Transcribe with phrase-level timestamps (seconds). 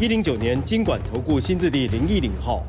[0.00, 2.62] 一零九年金管投顾新字第零一零号。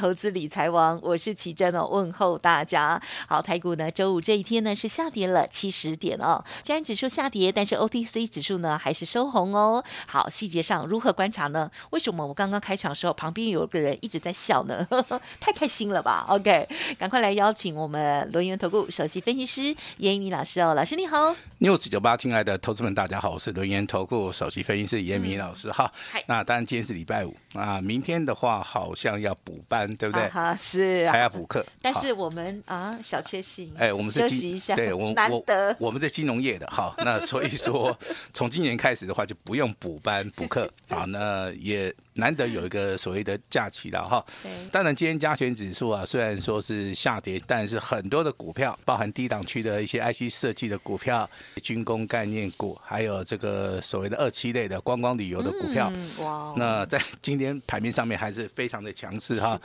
[0.00, 2.98] 投资理财王，我是奇珍哦，问候大家。
[3.28, 9.84] 好，台股呢，周五这一天呢是下跌了七十点哦，虽然指数下跌，但是 OTC 指数呢还是收红哦。
[10.06, 11.70] 好，细节上如何观察呢？
[11.90, 14.88] 为什么我刚刚开场的时候旁边有个人一直在笑呢？
[15.38, 16.66] 太开心了吧？OK，
[16.98, 21.36] 赶快来邀请我们轮源投顾首席分析师严一民老师哦，老师你好。
[21.58, 25.92] News 九八，亲爱的投资们，大家好，我是轮源投顾首席分析师严明老师哈。
[26.14, 29.96] 嗯、那当然今天是礼拜五啊，明天的话好像要补班。
[29.96, 30.24] 对不对？
[30.28, 31.64] 啊、是、啊，还要补课。
[31.82, 33.72] 但是我们啊，小确幸。
[33.78, 34.74] 哎，我们是休息一下。
[34.74, 36.94] 对，我难得我，我们在金融业的好。
[36.98, 37.96] 那所以说，
[38.32, 40.70] 从今年开始的话，就不用补班补课。
[40.88, 41.94] 好，那也。
[42.14, 44.24] 难得有一个所谓的假期了哈，
[44.70, 51.28] 当然今天加权指数啊，虽然说是下跌，但是很多的股票，包含低档区的一些 IC 设计的股票、
[51.62, 59.58] 军工概念股，还有这个所谓的二期类的观光旅游的股票，哇，那在今天盘面上面还是非常的强势哈，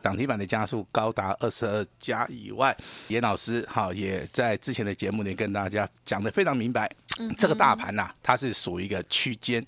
[0.00, 2.76] 涨停板的加速高达二十二家以外，
[3.08, 6.90] 严老师哈也在之前的节目里跟大家讲的非常明白，
[7.36, 9.64] 这个大盘呐，它是属于一个区间。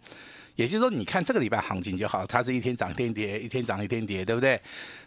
[0.61, 4.61] 也就是说，你看这个礼拜行情就好，它是一天涨一天跌，一天涨一天跌，对不对？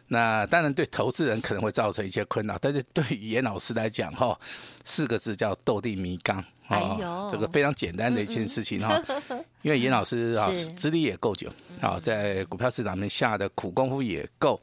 [0.08, 4.36] 那当然对投资人可能会造成一些困扰，但是对于严老师来讲，哈，
[4.84, 9.00] 四个字叫斗地迷刚，啊，这个非常简单的一件事情哈。
[9.62, 11.48] 因为严老师啊，资历也够久，
[11.80, 14.60] 啊，在股票市场面下的苦功夫也够，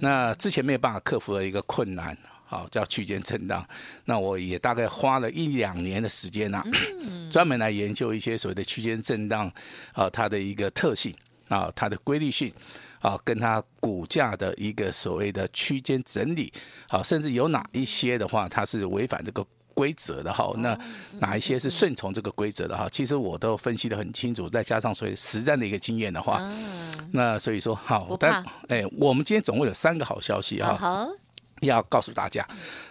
[0.00, 2.14] 那之前没有办法克服的一个困难。
[2.50, 3.62] 好，叫区间震荡。
[4.06, 6.64] 那我也大概花了一两年的时间呐、啊，
[7.30, 9.52] 专门来研究一些所谓的区间震荡
[9.92, 11.14] 啊，它的一个特性
[11.48, 12.50] 啊，它的规律性
[13.00, 16.50] 啊，跟它股价的一个所谓的区间整理
[16.88, 19.44] 啊，甚至有哪一些的话，它是违反这个
[19.74, 20.50] 规则的哈。
[20.56, 20.76] 那
[21.20, 22.88] 哪一些是顺从这个规则的哈？
[22.90, 26.42] 其实我都分析的很清楚，再加上所谓实战的一个经验的话，
[27.12, 31.06] 那所以说好，但哎，我们今天总共有三个好消息哈。
[31.62, 32.46] 要告诉大家，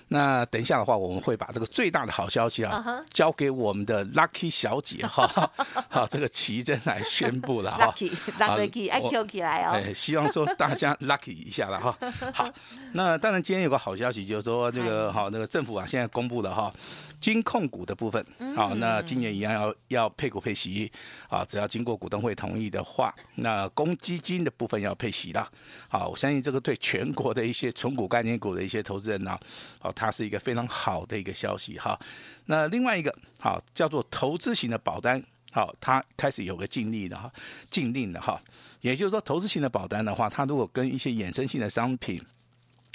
[0.09, 5.51] 那等一下的话，我们会把这个最大的好消息啊，交给我们的 Lucky 小姐哈，
[5.89, 11.97] 好，这个奇珍来宣布了哈，Lucky，Lucky，起来哦，希望说大家 Lucky 一下了哈，
[12.33, 12.49] 好，
[12.93, 16.73] 那当然今天有个好消息，就是说这个好那个政府啊，现在公布了哈。
[17.19, 18.23] 金控股的部分，
[18.55, 20.91] 好，那今年一样要要配股配息，
[21.27, 25.49] 啊，只要经过股东会同意的话，那公积金的部分要配息了，
[25.89, 29.35] 好，我相信这个对全国的一些存股概念股的一些投资人呢，
[29.79, 31.99] 好，它是一个非常好的一个消息哈。
[32.45, 35.21] 那另外一个好叫做投资型的保单，
[35.51, 37.31] 好，它开始有个禁令的哈，
[37.71, 38.39] 禁令的哈，
[38.81, 42.21] 也就是说投资型的保单的话，它如果跟一些衍生性的商品。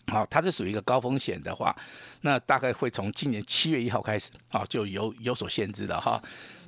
[0.09, 1.75] 好，它是属于一个高风险的话，
[2.23, 6.21] 那大概会从今年七月一号开始，啊，就有有所限制的哈。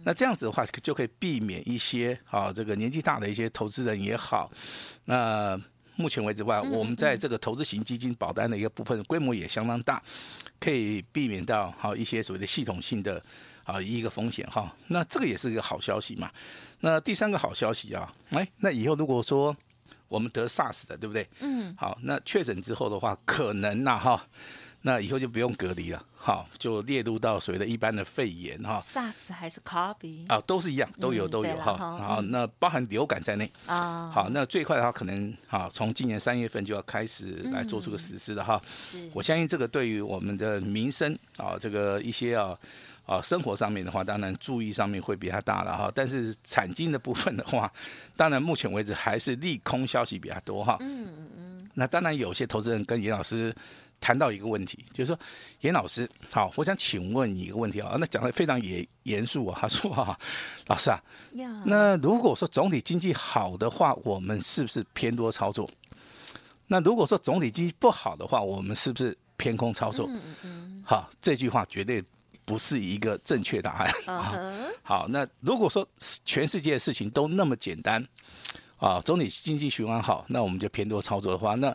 [0.05, 4.49] 那这样子的话，就可以避免一些啊，这个年纪大的一些投资人也好。
[5.06, 5.61] 那
[5.97, 10.03] 目前为止的话，我们在这个投资型基金保单的一个部分规模也相当大，
[10.59, 13.22] 可以避免到好一些所谓的系统性的
[13.65, 14.75] 啊一个风险哈。
[14.88, 16.31] 那这个也是一个好消息嘛。
[16.81, 19.56] 那第三个好消息啊，哎，那以后如果说。
[20.06, 21.27] 我们得 SARS 的，对不对？
[21.41, 21.75] 嗯。
[21.77, 24.26] 好，那确诊之后的话，可能呐、啊、哈，
[24.87, 28.78] 那以后就不用隔离了，好，就列入到所谓的一般的肺炎哈。
[28.84, 31.75] SARS 还是 COVID 啊，都是一样，都有、嗯、都有哈。
[31.75, 34.11] 好，那包含流感在内啊。
[34.12, 38.61] 好，那最快的话，可能啊，从今年三月份就要开始来做出个实施的哈。
[38.78, 39.09] 是。
[39.15, 42.56] 我相信这个对于我们的民生啊，这个一些啊。
[43.06, 45.93] 啊，生活上面的话，当然注意上面会比较大了哈。
[45.94, 47.71] 但是产金的部分的话，
[48.17, 50.79] 当然目前为止还是利空消息比较多哈。
[50.81, 51.70] 嗯嗯嗯。
[51.75, 53.55] 那当然有些投资人跟严老师
[54.05, 55.19] 谈到一个问题，就是说，
[55.61, 57.97] 严老师，好，我想请问你一个问题啊。
[57.99, 59.56] 那讲的非常严严肃啊。
[59.62, 60.19] 他说啊，
[60.69, 61.03] 老师啊，
[61.65, 65.67] 那如果说总体经济好的话，我们是不是偏多操作？
[66.67, 70.06] 那如果说总体经济不好的话，我们是不是偏空操作？
[70.11, 70.83] 嗯嗯嗯。
[70.85, 72.05] 好，这句话绝对。
[72.47, 73.91] 不是一个正确答案。
[74.85, 75.89] 好，那如果说
[76.27, 78.06] 全世界的事情都那么简单，
[78.77, 81.75] 啊，总体经济循环好，那我们就偏多操作的话，那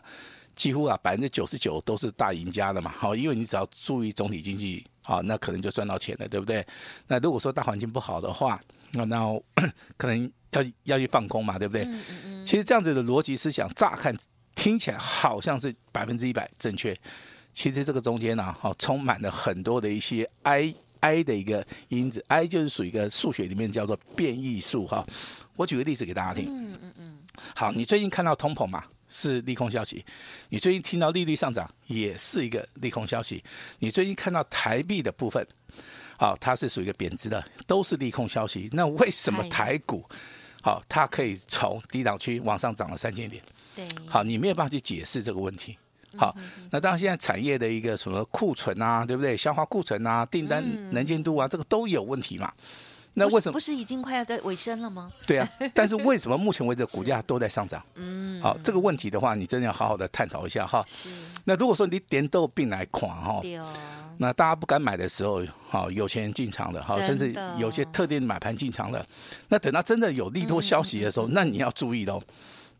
[0.54, 2.92] 几乎啊百分之九十九都是大赢家的嘛。
[2.96, 6.66] 好，因为你只要注意总体经济，好，那可能就赚到钱了，对不对？
[7.06, 8.60] 那如果说大环境不好的话，
[8.92, 9.42] 那然后
[9.96, 11.84] 可能要要去放空嘛，对不对？
[11.84, 12.46] 嗯嗯嗯。
[12.46, 14.16] 其实这样子的逻辑思想，乍看
[14.54, 16.94] 听起来好像是百分之一百正确，
[17.52, 25.06] 其实这个中间呢，好，充满了很多的一些 I I 的一个因子，I 就是属于一个数学里面叫做变异数哈。
[25.56, 26.44] 我举个例子给大家听。
[26.48, 27.18] 嗯嗯嗯。
[27.54, 28.84] 好，你最近看到通膨嘛？
[29.10, 30.02] 是利空消息，
[30.48, 33.42] 你最近听到利率上涨也是一个利空消息。
[33.80, 35.46] 你最近看到台币的部分，
[36.16, 38.70] 好，它是属于一个贬值的，都是利空消息。
[38.72, 40.08] 那为什么台股，
[40.62, 43.42] 好，它可以从低档区往上涨了三千点？
[43.74, 45.76] 对，好，你没有办法去解释这个问题。
[46.16, 46.36] 好，
[46.70, 49.36] 那当然现在产业的一个什么库存啊，对不对？
[49.36, 52.52] 消化库存啊，订单能见度啊，这个都有问题嘛。
[53.14, 55.10] 那为什么不是已经快要在尾声了吗？
[55.26, 57.84] 对啊， 但是为什么目前为止股价都在上涨？
[57.94, 60.84] 嗯，好，这个问题的话，你真的要好好的探讨一下哈。
[60.86, 61.08] 是。
[61.44, 63.42] 那如果说你点豆病来狂哈，
[64.18, 69.04] 那大家不敢买的时候，好，有钱人进场的哈，甚至有些特定买盘进场的，
[69.48, 72.22] 那等到真的有利多消息的时候，那你要注意喽。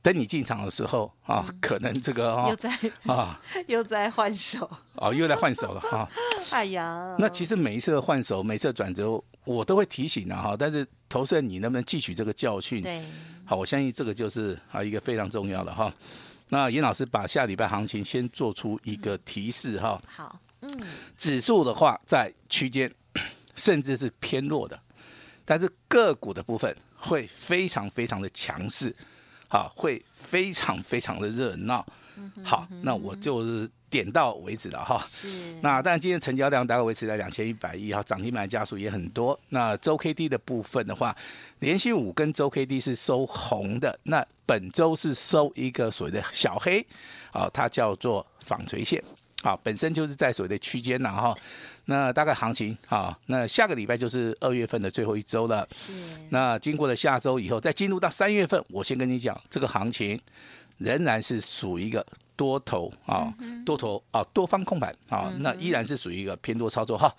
[0.02, 2.70] 等你进场的时候啊，可能这个啊，又在
[3.04, 6.08] 啊， 又在换手哦，又在换手了哈。
[6.48, 10.56] 哎呀，那其实每一次的换手，每次的转折，我都会提醒的哈。
[10.58, 12.82] 但是投资人，你能不能汲取这个教训？
[12.82, 13.02] 对，
[13.44, 15.92] 好，我相信这个就是啊一个非常重要的哈。
[16.48, 20.02] 那严老师把下礼拜行情先做出一个提示哈。
[20.06, 20.70] 好，嗯，
[21.16, 22.92] 指数的话在区间，
[23.54, 24.80] 甚至是偏弱的，
[25.44, 28.94] 但是个股的部分会非常非常的强势。
[29.48, 31.84] 好，会非常非常的热闹。
[32.42, 35.02] 好，那我就是点到为止了哈。
[35.06, 35.28] 是。
[35.60, 39.38] 那但，今天成交量大概维持在两千一百亿哈，涨停板家数也很多。
[39.48, 41.16] 那周 K D 的部分的话，
[41.58, 43.98] 连续五根周 K D 是收红的。
[44.04, 46.84] 那本周是收一个所谓的小黑，
[47.32, 49.02] 啊，它叫做纺锤线。
[49.42, 51.36] 好，本身就是在所谓的区间呐哈。
[51.86, 55.66] 那大概行情啊，那下个礼拜就是二月份的最后一周了。
[55.72, 55.92] 是。
[56.28, 60.20] 那经过了下周以后，再进入到三月份，我先跟你讲，这个行情
[60.80, 62.04] 仍然是属于一个
[62.34, 63.32] 多头啊，
[63.64, 67.14] 多头啊，多方控盘啊，那依然是属于一个偏多操作哈。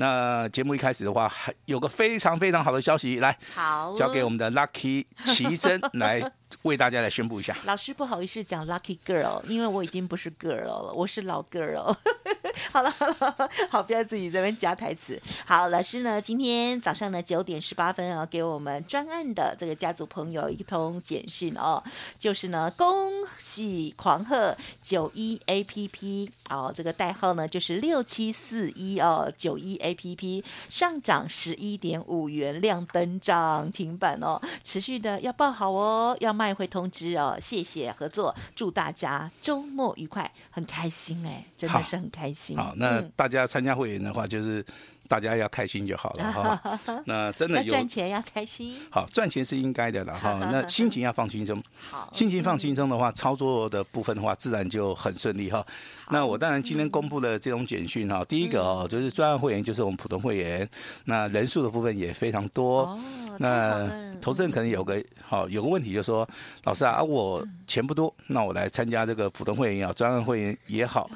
[0.00, 6.22] 那节目一开始的话，还有个非常非常好的消息，来，好，交给我们的 Lucky 奇珍来
[6.62, 7.56] 为大家来宣布一下。
[7.64, 11.96] 老师不好意思讲 Lucky Girl，因为我已经不是 girl 了，我是老 girl。
[12.72, 15.20] 好了好了，好，不要自己这边加台词。
[15.44, 21.82] 好，老师呢，今天早上呢九点十八分啊，给我们专案的这个家族朋友一通简讯哦，
[22.18, 42.56] 就是呢，恭喜狂贺九一 A P P 哦，这个代号呢就是六七四一哦，九一 A P P 上涨十一点五元，亮灯涨停板哦，持续的要报好哦，要卖会通知哦，谢谢合作，祝大家周末愉快，很开心哎，真的是很开心。
[42.56, 44.64] 好，那大家参加会员的话，就是
[45.08, 46.78] 大家要开心就好了哈。
[47.06, 50.38] 那真的有赚钱要开心，好赚钱是应该的了哈。
[50.52, 51.60] 那心情要放轻松，
[51.90, 55.66] 好，心情放轻松的话，操作的部分的话，自然就很顺利哈。
[56.10, 60.68] 那我当然今天公布了这种简讯哈，第一个哦，就是专案会员就是我们普通会员，
[61.06, 62.98] 那人数的部分也非常多。
[63.38, 63.88] 那
[64.20, 66.28] 投资人可能有个好有个问题，就是说
[66.64, 71.08] 老师啊，我钱不多，那我来参加这个普通会员也好，专案会员也好。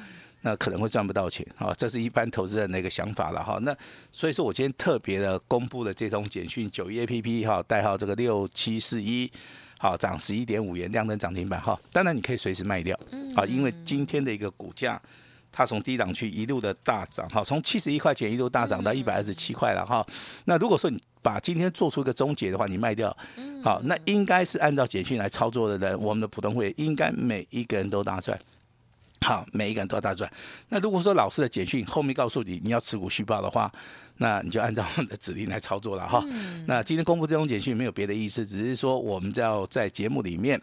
[0.45, 3.57] 那可能会赚不到钱啊，这是一般投资人的一个想法了哈。
[3.61, 3.75] 那
[4.11, 9.31] 所以说我今天特别的公布了这通简讯，九一 A P P 哈，代号这个六七四一，
[9.79, 11.79] 好涨十一点五元，亮灯涨停板哈。
[11.93, 12.99] 当然你可以随时卖掉
[13.35, 15.01] 啊，因为今天的一个股价，
[15.49, 20.05] 它从低档区一路的大涨哈，从七十一块钱一路大涨到一百二十七块了哈。
[20.43, 23.15] 那如果说你把今天做出一个终结的话，你卖掉，
[23.63, 28.37] 好，那应该是按照简讯来操作的人，我们的普通会员应该每一个人都大赚。
[29.23, 30.31] 好，每一个人都要大赚。
[30.69, 33.71] 那如果说老师的简讯后面告诉你你要持股续报的话，
[34.17, 36.21] 那你就按照我们的指令来操作了哈。
[36.29, 40.61] 嗯、那今天公布这种简讯没有别的意思，只是说我们要在节目里面，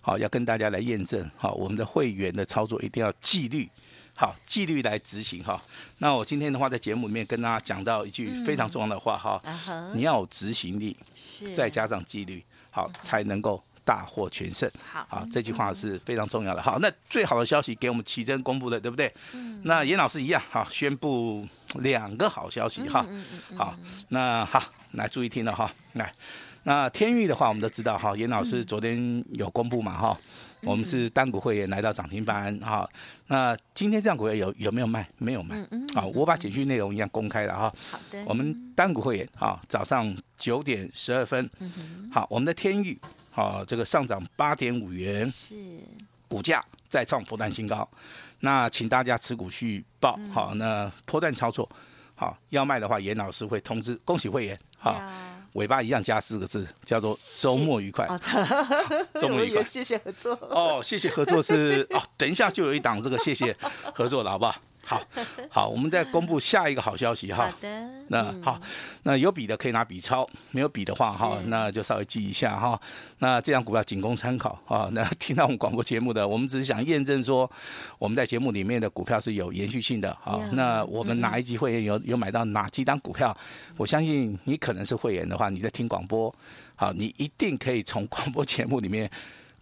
[0.00, 3.68] 好要跟大家来验证，好我们的会员的操作一定要纪律，
[4.14, 5.60] 好纪律来执行哈。
[5.98, 13.62] 那我今天的话在节目里面跟大家讲到一句非常重要的话哈，嗯、你要有执行力，是再加上纪律，好才能够。
[13.86, 16.60] 大获全胜，好，好，这句话是非常重要的。
[16.60, 19.10] 好，那最好的消息给我们奇珍公布的，对不对？
[19.32, 19.62] 嗯。
[19.62, 23.06] 那严老师一样，哈，宣布两个好消息，哈。
[23.08, 23.56] 嗯嗯嗯。
[23.56, 23.76] 好，
[24.08, 24.60] 那好，
[24.94, 25.70] 来注意听了哈。
[25.92, 26.12] 来，
[26.64, 30.18] 那天域的话，我们都知道哈，严老师昨天有公布嘛，哈。
[30.62, 32.88] 我们是单股会员来到涨停板，哈。
[33.28, 35.08] 那今天这样股有有没有卖？
[35.18, 35.54] 没有卖。
[35.56, 35.88] 嗯嗯。
[35.94, 37.72] 好，我把简讯内容一样公开了哈。
[37.92, 38.24] 好的。
[38.26, 41.48] 我们单股会员，哈，早上九点十二分。
[42.10, 42.98] 好，我们的天钰。
[43.36, 45.54] 好，这个上涨八点五元，是
[46.26, 47.86] 股价再创波段新高。
[48.40, 51.68] 那请大家持股续报，好，那波段操作，
[52.14, 53.94] 好，要卖的话，严老师会通知。
[54.06, 55.02] 恭喜会员，好，
[55.52, 58.08] 尾巴一样加四个字，叫做周末愉快。
[59.20, 60.32] 周末愉快， 谢谢合作。
[60.50, 63.54] 哦，谢谢合作是哦，等一下就有一档这个谢谢
[63.92, 64.56] 合作了，好不好？
[64.86, 65.02] 好，
[65.50, 67.48] 好，我们再公布下一个好消息哈。
[67.48, 67.68] 好的。
[68.06, 68.60] 那好，
[69.02, 72.80] 那有笔的可以拿笔抄，没有笔的话哈，那就稍微记一下哈。
[73.18, 74.88] 那这张股票仅供参考啊。
[74.94, 77.50] 那听到我们广播节目的，我们只是想验证说，
[77.98, 80.16] 我们在节目里面的股票是有延续性的。
[80.22, 83.36] 好，那我们哪一集会员有有买到哪几档股票？
[83.76, 86.32] 我相信你可能是会员的话，你在听广播，
[86.76, 89.10] 好，你一定可以从广播节目里面。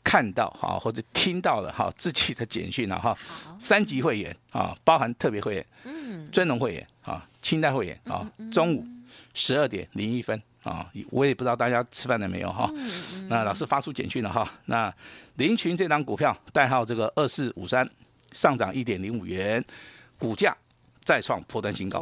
[0.05, 3.17] 看到哈，或者听到了哈，自己的简讯了哈。
[3.59, 8.31] 三级会员啊，包含特别会员、嗯，尊荣会员啊，清代会员啊。
[8.53, 8.87] 中午
[9.33, 12.71] 十二点零一分啊，我也不知道大家吃饭了没有哈。
[13.29, 14.49] 那老师发出简讯了哈。
[14.67, 14.95] 那
[15.37, 17.89] 林群这张股票代号这个二四五三，
[18.33, 19.65] 上涨一点零五元，
[20.19, 20.55] 股价
[21.03, 22.01] 再创破断新高。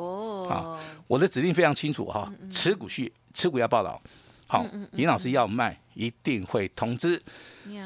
[0.48, 4.02] 啊，我的指令非常清楚哈，持股续持股要报道。
[4.48, 7.20] 好，尹老师要卖，一定会通知。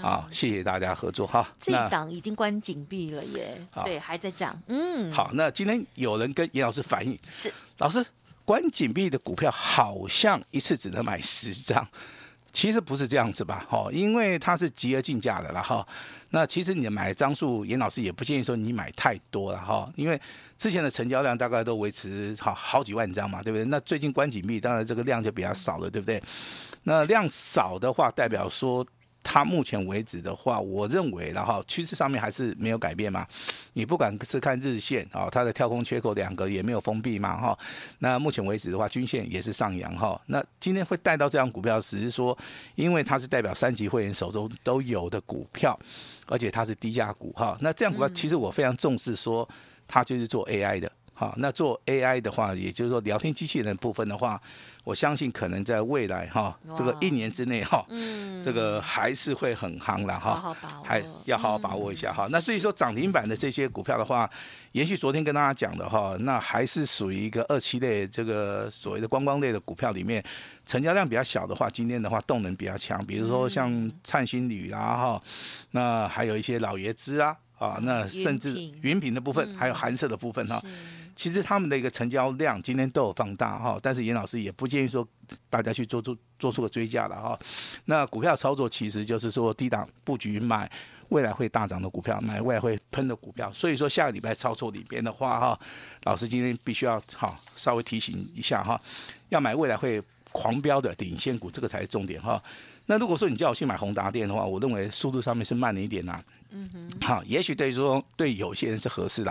[0.02, 1.54] 好，谢谢大家合作哈。
[1.58, 4.60] 这一档已经关紧闭了耶，对，还在涨。
[4.68, 8.04] 嗯，好，那今天有人跟严老师反映，是老师
[8.44, 11.86] 关紧闭的股票好像一次只能买十张。
[12.56, 15.86] 其实不是这样子吧，哈，因为它是集合竞价的了哈。
[16.30, 20.18] 那其实你买张数，严老师也不建议说你买太多了哈，因为
[20.56, 23.64] 之前的成交量大概都维持好好几万张嘛，对不对？
[23.66, 26.22] 那最近关紧闭，当然这个量就比较少了，对不对？
[26.84, 28.86] 那量少的话，代表说。
[29.28, 33.26] 它目前为止的话，我认为然后趋势上面还是没有改变嘛。
[33.72, 37.58] 你不管是看日线啊，它的跳空缺口两个也没有封闭嘛哈。
[37.98, 40.18] 那目前为止的话，均线也是上扬哈。
[40.26, 42.38] 那今天会带到这样股票，只是说
[42.76, 45.76] 因为它是代表三级会员手中都有的股票，
[46.28, 47.58] 而且它是低价股哈。
[47.60, 49.46] 那这样股票其实我非常重视，说
[49.88, 50.90] 它就是做 AI 的。
[51.18, 54.38] 好，那做 AI 的话，也就是说聊天机器人部分的话，
[54.84, 60.54] 我相信可能在未来哈，这个一年之内哈，嗯，这个还是会很夯了哈，
[60.84, 62.28] 还要好好把握一下哈。
[62.30, 64.30] 那至于说涨停板的这些股票的话，
[64.72, 70.22] 延续昨天跟大家讲的哈，那还是属于一个二期类这个所谓的观光类的股票里面，
[70.66, 75.22] 成交量比较小的话，今天的话动能比较强，比如说像灿星旅啊哈，
[75.70, 79.06] 那还有一些老爷子啊啊，那甚至云品。
[79.16, 80.60] 的部分，还有寒舍的部分哈。
[81.16, 85.06] 其实他们的一个成交量今天都有放大哈，但是严老师也不建议说
[85.48, 87.38] 大家去做出做出个追加了哈。
[87.86, 90.70] 那股票操作其实就是说低档布局买
[91.08, 93.50] 未来会大涨的股票，买未来会喷的股票。
[93.50, 95.58] 所以说下个礼拜操作里边的话哈，
[96.04, 98.78] 老师今天必须要哈稍微提醒一下哈，
[99.30, 102.42] 要买未来会狂飙的领先股，这个才是重点哈。
[102.84, 106.22] 那如果说你叫我去买宏达电的话，我认为速度上面是慢了一点呐。
[106.50, 109.30] 嗯哼，好，也许对于说对有些人是合适的，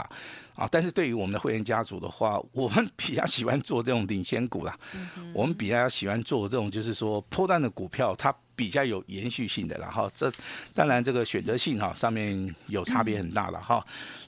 [0.56, 4.78] 啊，但是对于我们的会员家族的话， 我们比较喜欢做这种领先股啦。
[4.94, 10.32] 嗯，我们比较喜欢做这种就是说波段的股票，它比较有延续性的，然后这
[10.74, 13.86] 当然这个选择性哈上面有差别很大了哈。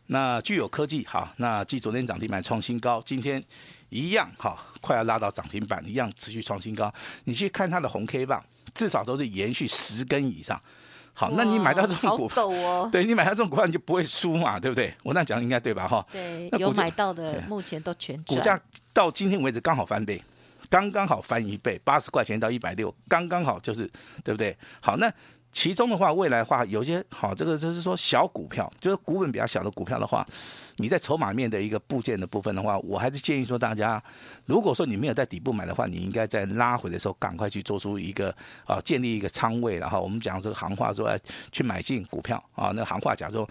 [0.07, 3.43] 那具有科技哈，那继昨天涨停板创新高，今天
[3.89, 6.93] 一样哈，快要拉到涨停板，一样持续创新高。
[7.25, 10.61] 你去看它的红 K 棒，至少都是延续十根以上。
[11.19, 14.93] 好，那你买到这种股票，哦、 对你买到这种股票，你就不会输嘛，对不对？
[15.01, 15.87] 我那讲应该对吧？
[15.87, 18.37] 哈，对，有买到的目前都全赚。
[18.37, 18.59] 股价
[18.93, 20.21] 到今天为止刚好翻倍，
[20.69, 23.89] 刚刚好翻一倍，八十块钱到一百六，刚刚好就是
[24.23, 24.55] 对不对？
[24.79, 25.11] 好，那。
[25.51, 30.27] 其中的话，未来话，有些好，这个就是说小股票，就是股本比较小的股票的话，
[30.77, 34.01] 你在筹码面的一个部件的部分的话，我还是建议说大家，
[34.45, 38.29] 如果说你没有在底部买的话，你应该在拉回的时候赶快去做出一个
[38.65, 41.09] 啊，建立一个仓位，然后我们讲这个行话说
[41.51, 43.49] 去买进股票啊，那行话假如说。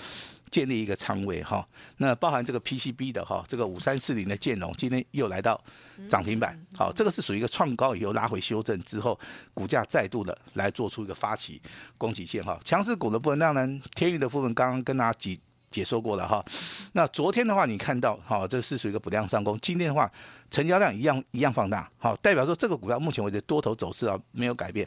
[0.51, 5.61] 建立一个仓位哈，那包含这个 PCB 的哈，这个五三四零的建融今天又来到
[6.09, 9.19] 涨停板，好，这个是属于一个创高以后拉回修正之后，
[9.53, 11.61] 股价再度的来做出一个发起
[11.99, 12.59] 攻击线哈。
[12.65, 15.37] 强势股的部分，当然天宇的部分刚刚跟大家解
[15.71, 16.45] 解说过了哈。
[16.93, 20.11] 那昨天的话，你看到哈，这是属于一个补量上攻，今天的话
[20.51, 24.87] 成交量一样一样放大，好，代表说这个股票目前为止多头走势啊没有改变。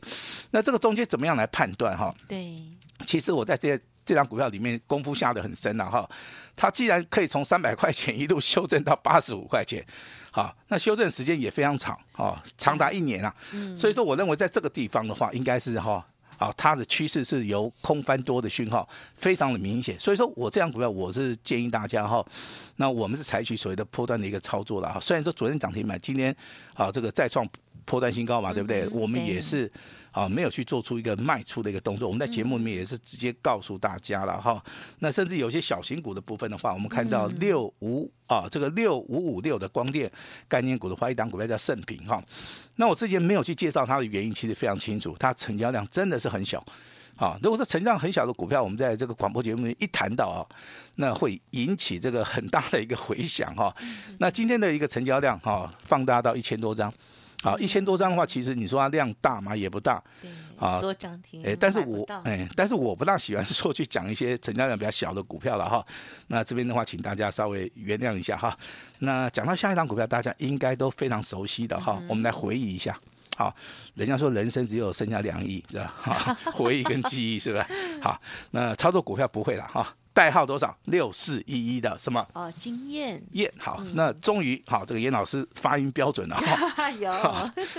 [0.51, 2.15] 那这个中间怎么样来判断哈？
[2.29, 2.63] 对，
[3.05, 3.81] 其实我在这些。
[4.09, 6.09] 这张股票里面功夫下的很深了哈，
[6.55, 9.85] 它既然可以从三百块钱一路修正到八十五块钱，
[10.31, 13.31] 好，那修正时间也非常长啊，长达一年啊，
[13.77, 16.03] 所以说我认为在这个地方的话，应该是哈，
[16.37, 22.25] 好，它的趋势是由空翻多的讯号非常的明显，所以说我这张股票我是建议大家哈，
[22.77, 26.35] 那我们是采取所谓的波段的一个操作了哈，虽然说昨天涨停板，今天
[26.73, 27.47] 啊这个再创。
[27.89, 28.83] 波段新高嘛，对不对？
[28.83, 29.69] 嗯、我们也是
[30.11, 32.07] 啊，没有去做出一个卖出的一个动作。
[32.07, 34.71] 我们在节目里面也是直接告诉大家了哈、嗯。
[34.99, 40.09] 那甚至有些小型股的部分的话，我们看到六五啊，这个六五五六的光电
[40.47, 42.23] 概念股的话，一档股票叫盛平哈。
[42.75, 46.63] 那我之前没有去介绍它的原因，其实非常清楚，它成交量真的是很小。
[47.15, 50.39] 啊，如果说成交量很小的股票，我们在这个广播节目里一谈到啊，
[50.95, 53.75] 那会引起这个很大的一个回响哈。
[54.19, 56.93] 那今天的一个成交量哈，放大到一千多张，
[57.43, 59.55] 啊，一千多张的话，其实你说它量大嘛？
[59.55, 60.03] 也不大。
[60.57, 61.41] 啊，说涨停。
[61.45, 65.85] 哎，但是我哎，但是我不大喜欢说去讲一些成交量比较小的股票了哈。
[66.27, 68.57] 那这边的话，请大家稍微原谅一下哈。
[68.99, 72.99] 那讲到下一档股票，大家应该都非常熟悉的哈，我们来回忆一下。
[73.37, 73.55] 好，
[73.93, 75.93] 人家说人生只有剩下两亿，是吧？
[75.97, 77.65] 哈，回忆跟记忆，是吧？
[78.01, 78.19] 好，
[78.51, 79.95] 那操作股票不会了哈。
[80.13, 80.77] 代号多少？
[80.85, 82.25] 六四一一的什么？
[82.33, 83.21] 哦，经验。
[83.31, 86.89] 验好，嗯、那终于好，这个严老师发音标准了哈。
[86.99, 87.11] 有。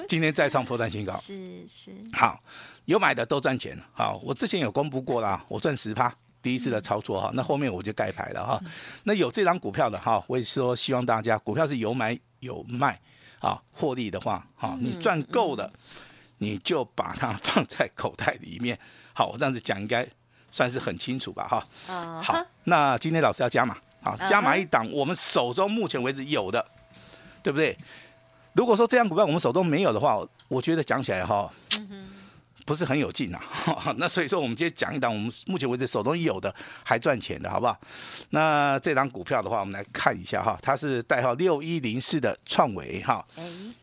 [0.08, 1.12] 今天再创破绽新高。
[1.12, 1.92] 是是。
[2.12, 2.42] 好，
[2.86, 3.78] 有买的都赚钱。
[3.92, 7.36] 好，我之前有公布过啦，我赚十趴，第一次的操作哈、嗯。
[7.36, 8.70] 那后面我就盖牌了哈、嗯。
[9.04, 13.00] 那有这张股票的哈，我也说希望大家股票是有买有卖。
[13.40, 15.72] 啊，获利的话，好，你赚够了，
[16.36, 18.78] 你就把它放在口袋里面。
[19.14, 20.06] 好，我这样子讲应该
[20.50, 21.46] 算是很清楚吧？
[21.48, 26.64] 哈，好，那今天老师要加码，好，加码一档，我们手中目前为止有的，
[27.42, 27.76] 对不对？
[28.54, 31.50] 如果说这样股票我们手中没有的话，我觉得讲起来哈。
[32.66, 33.42] 不是很有劲啊，
[33.96, 36.54] 那所以说我们今天讲一档我们目前为止手中有的
[36.84, 37.76] 还赚钱的好不好？
[38.28, 43.26] 那这档股票的话，我们来看一下哈，它是代号六一零四的创维哈，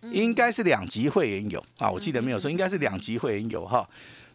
[0.04, 3.86] 应该是两级会员有啊，我记得没有说应该是两级会员有哈。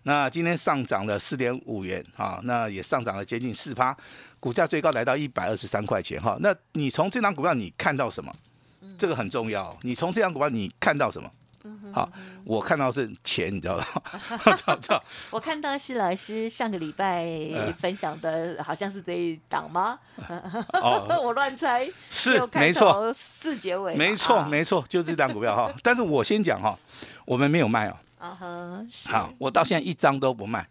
[0.05, 3.97] 那今天上涨了四点五元啊，那也上涨了接近四趴，
[4.41, 6.37] 股价最高来到一百二十三块钱哈。
[6.41, 8.33] 那你从这档股票你看到什么？
[8.99, 11.31] 这个很重要，你从这档股票你看到什么？
[11.93, 12.11] 好，
[12.43, 13.85] 我看到是钱，你知道吗？
[15.31, 17.25] 我看到是老师上个礼拜
[17.79, 19.97] 分享的，好像是这一档吗？
[20.73, 25.73] 哦， 我乱猜，是没错，四结尾，没错没错，就这档股票哈。
[25.85, 26.77] 但是我先讲哈，
[27.25, 27.97] 我们没有卖哦。
[28.23, 30.65] 啊哈，好，我到现在一张都不卖。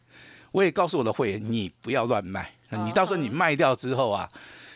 [0.53, 4.29] 我也告诉我的会员，你不要乱卖，你到时候你卖掉之后啊，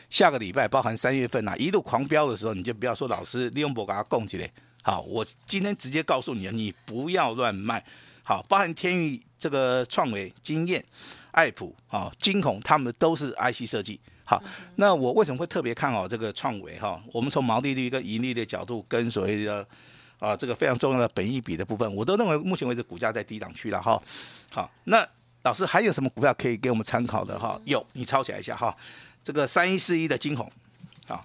[0.10, 4.52] 下个礼拜包含三月份啊，一路狂飙的时候，你就不要说老师利用博给他供起来。
[4.84, 7.82] 好，我今天直接告诉你，你不要乱卖。
[8.24, 10.84] 好，包含天宇这个创维、经验、
[11.32, 13.98] 爱普、啊、金孔，他们都是 IC 设计。
[14.26, 14.44] 好，
[14.76, 16.78] 那我为什么会特别看好这个创维？
[16.78, 19.66] 哈，我们从毛利率跟盈利的角度，跟所谓的
[20.20, 24.02] 啊这个非常重要的本益比的部分，我都认为目前为止股价在低档区了哈。
[24.52, 25.08] 好，那
[25.44, 27.60] 老师还有什么股票可以给我们参考的哈？
[27.66, 28.76] 有，你抄起来一下哈。
[29.24, 30.52] 这个三一四一的金红，
[31.08, 31.24] 啊，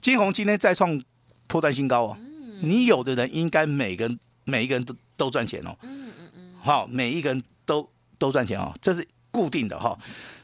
[0.00, 1.02] 金红今天再创
[1.46, 2.18] 破断新高哦。
[2.62, 7.86] 你有的人应该每个人每一个人都都赚钱哦，嗯嗯嗯，好，每一个人都
[8.18, 9.98] 都赚钱哦，这是固定的哈。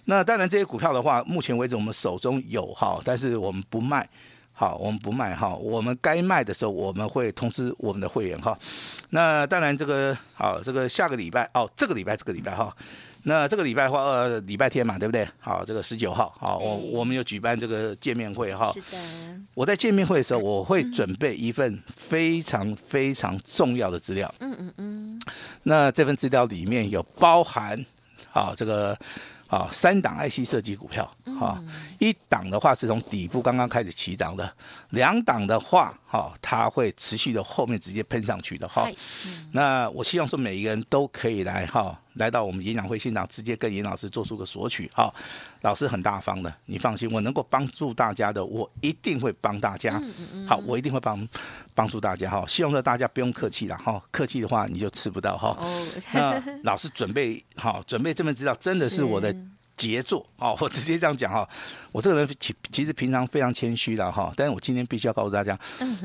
[0.05, 4.09] 那当然这些股票的话，目前为止我们手中有哈，但是我们不卖，
[4.59, 5.55] 好，我们不卖哈。
[5.55, 8.59] 我们该卖的时候，我们会通知我们的会员哈。
[9.11, 12.77] 那当然这个好，这个下个礼拜哦，这个礼拜这个礼拜哈。
[13.23, 15.25] 那这个礼拜的话，呃，礼拜天嘛，对不对？
[15.39, 18.69] 好，这个十九号，好，我我们有举办这个见面会哈。
[18.73, 18.99] 是的。
[19.55, 24.35] 我在见面会的时候，我会准备一份非常非常重要的资料。
[24.41, 25.21] 嗯嗯嗯。
[25.63, 27.87] 那这份资料里面有包含，
[28.29, 28.99] 好，这个。
[29.49, 31.05] 啊，三档 IC 设计股票，
[31.41, 34.55] 哈、嗯，一档的话是从底部刚刚开始起涨的，
[34.91, 38.91] 两档的话，哈，它会持续的后面直接喷上去的，哈、
[39.27, 39.49] 嗯。
[39.53, 45.13] 那我希望说每一个人都可以来，哈，来到我们演讲会现场，直接跟严老师做出个索取，哈。
[45.63, 50.01] 老师很大方的，你放心，我能够帮助大家的，我一定会帮大家。
[50.47, 51.29] 好，我一定会帮
[51.75, 52.45] 帮助大家，哈。
[52.47, 55.59] 希望说大家不用客气了，哈，客气的话你就吃不到，哈。
[56.13, 59.35] 那老师准备好，准备这份资料真的是我的。
[59.79, 61.49] 杰作 哦，我直接这样讲哈，
[61.93, 65.59] 我这个人其其实平常非常谦虚的哈，但是我今天必须要告诉大家，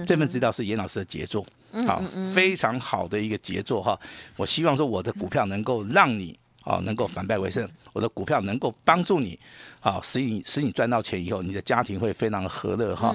[0.08, 1.46] 这份资料是严老师的杰作，
[1.86, 2.02] 好，
[2.34, 4.00] 非常好的一个杰作哈。
[4.38, 9.38] 我希望说我的股票能够让你啊能够反败为胜，我的股票能够帮助你
[9.82, 13.14] 啊，使你使你赚到钱以后，你的家庭会非常的和乐哈。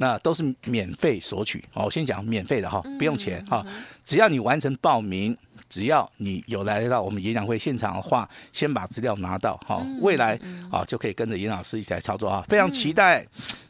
[0.00, 3.64] 那都是免费索取哦，我先讲免费的哈，不用钱哈，
[4.04, 5.36] 只要你完成报名。
[5.68, 10.38] 只要你有来到我们演讲会现场的话，先把资料拿到哈，未来
[10.70, 13.26] 啊就可以跟着严老师一起来操作啊，非常期待。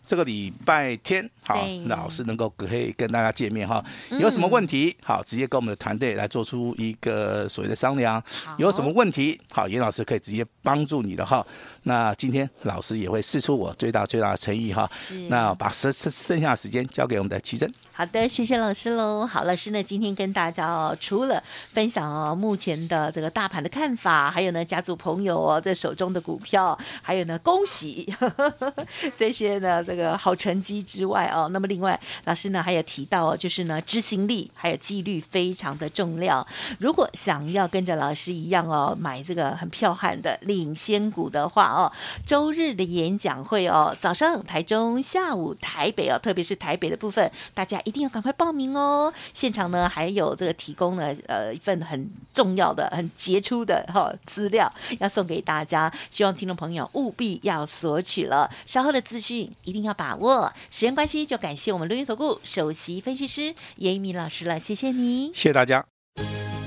[0.06, 3.84] 这个礼拜天，好，老师能够可以跟大家见面哈。
[4.12, 8.22] 有什么问题，好，直接跟我们的团队来做出一个所谓的商量。
[8.56, 11.46] 有什么问题，好，严老师可以直接帮助你的哈。
[11.82, 14.88] 那今天老师也会试出我最大最大的诚意哈。
[14.90, 15.14] 是。
[15.28, 17.70] 那把剩剩剩下的时间交给我们的奇珍。
[17.92, 19.26] 好的，谢谢老师喽。
[19.26, 21.44] 好，老师呢今天跟大家哦，除了
[21.78, 28.12] 分享哦目前的这个大盘的看法，还有呢家族朋友哦在手中的股票，还有呢恭喜
[29.16, 30.08] 这些呢这个。
[30.18, 36.44] 好成绩之外哦，那么另外老师呢还有提到哦，就是呢执行力还有纪律非常的重要。
[36.80, 41.92] 如果想要跟着老师一样哦，买这个很彪悍的领先股的话哦，
[42.26, 49.12] 周日的演讲会哦，早上台中，下午台北哦，特别是台北的部分，大家一定要赶快报名哦。
[49.32, 58.50] 现场呢还有这个提供呢呃份很重要的、很杰出的哈资料要送给大家，希望听众朋友务必要索取了。
[58.64, 59.94] 稍后的资讯一定要。
[59.98, 65.84] 把握时间关系，就感谢我们录音投顾首席分析师严一鸣老师了，谢谢你，谢谢大家。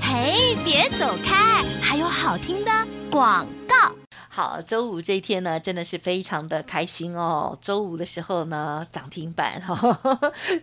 [0.02, 2.70] 嘿，别走开，还有好听的
[3.10, 4.01] 广告。
[4.34, 7.54] 好，周五这一天呢，真的是非常的开心哦。
[7.60, 9.74] 周五的时候呢，涨停板哈，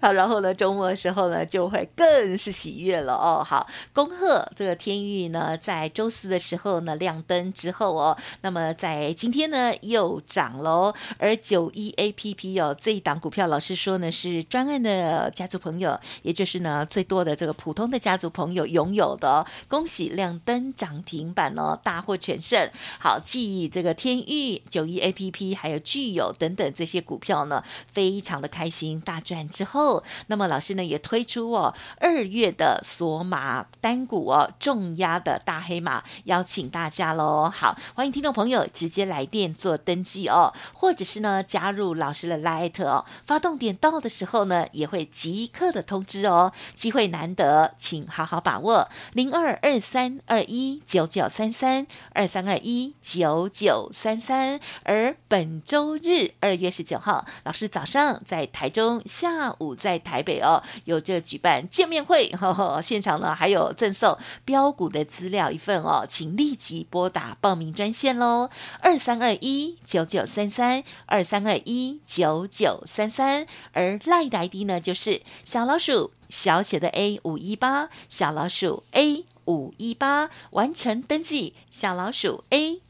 [0.01, 3.45] 好， 然后呢，周末的时候呢，就会更是喜悦了哦。
[3.47, 10.91] 好，恭贺这个天域呢，在周四的时候呢亮灯之后哦，那么在今天呢又涨喽。
[11.19, 19.45] 而九一 APP 哦，这一档股票，老师说呢是专案的家族朋友，也就是呢最多的这个普通的家族朋友拥有的哦。
[19.67, 22.67] 恭喜亮灯涨停板哦，大获全胜。
[22.97, 23.69] 好，记忆。
[23.69, 37.49] 这个天域、九一 A P P 还有聚友等等这些股票呢，非常的开心大赚之后，那么老师呢也推出哦二月的索马单股哦重压的大黑马，邀请大家喽。
[37.53, 53.48] 好，欢迎听众朋友直接来电做登记哦，或者是呢加入老师的 Light 哦，发动点到的时候呢也会即刻的通知哦，机会难得，请好好把握零二二三二一九九三三二三二一九。
[53.49, 82.81] 九三三，而本周日二月十九号，老师早上在台中，下午在台北哦，有这举办见面会， 呵呵，现场呢还有赠送标股的资料一份哦，请立即拨打报名专线喽，二三二一九九三三二三二一九九三三，而赖的 ID 呢就是小老鼠小写的 A 五一八，小老鼠 A 五一八，完成登记，小老鼠 A。